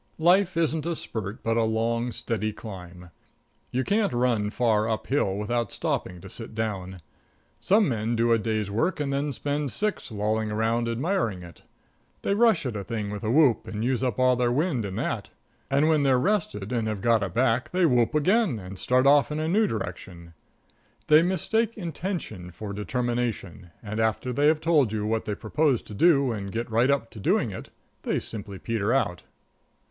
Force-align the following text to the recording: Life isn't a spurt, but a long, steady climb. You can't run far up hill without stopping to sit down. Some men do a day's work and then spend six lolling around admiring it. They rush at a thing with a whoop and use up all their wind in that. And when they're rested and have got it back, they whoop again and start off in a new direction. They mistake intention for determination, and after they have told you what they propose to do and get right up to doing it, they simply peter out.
Life 0.17 0.57
isn't 0.57 0.87
a 0.87 0.95
spurt, 0.95 1.43
but 1.43 1.57
a 1.57 1.63
long, 1.63 2.11
steady 2.11 2.51
climb. 2.53 3.11
You 3.69 3.83
can't 3.83 4.11
run 4.13 4.49
far 4.49 4.89
up 4.89 5.05
hill 5.05 5.37
without 5.37 5.71
stopping 5.71 6.19
to 6.21 6.27
sit 6.27 6.55
down. 6.55 7.01
Some 7.59 7.87
men 7.87 8.15
do 8.15 8.31
a 8.31 8.39
day's 8.39 8.71
work 8.71 8.99
and 8.99 9.13
then 9.13 9.31
spend 9.31 9.71
six 9.71 10.11
lolling 10.11 10.49
around 10.49 10.87
admiring 10.89 11.43
it. 11.43 11.61
They 12.23 12.33
rush 12.33 12.65
at 12.65 12.75
a 12.75 12.83
thing 12.83 13.11
with 13.11 13.23
a 13.23 13.29
whoop 13.29 13.67
and 13.67 13.85
use 13.85 14.01
up 14.01 14.17
all 14.17 14.35
their 14.35 14.51
wind 14.51 14.85
in 14.85 14.95
that. 14.95 15.29
And 15.69 15.87
when 15.87 16.01
they're 16.01 16.17
rested 16.17 16.71
and 16.71 16.87
have 16.87 17.01
got 17.01 17.21
it 17.21 17.35
back, 17.35 17.69
they 17.69 17.85
whoop 17.85 18.15
again 18.15 18.57
and 18.57 18.79
start 18.79 19.05
off 19.05 19.31
in 19.31 19.39
a 19.39 19.47
new 19.47 19.67
direction. 19.67 20.33
They 21.09 21.21
mistake 21.21 21.77
intention 21.77 22.49
for 22.49 22.73
determination, 22.73 23.69
and 23.83 23.99
after 23.99 24.33
they 24.33 24.47
have 24.47 24.61
told 24.61 24.91
you 24.91 25.05
what 25.05 25.25
they 25.25 25.35
propose 25.35 25.83
to 25.83 25.93
do 25.93 26.31
and 26.31 26.51
get 26.51 26.71
right 26.71 26.89
up 26.89 27.11
to 27.11 27.19
doing 27.19 27.51
it, 27.51 27.69
they 28.01 28.19
simply 28.19 28.57
peter 28.57 28.91
out. 28.95 29.21